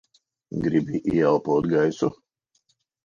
[0.63, 2.09] Gribi ieelpot gaisu?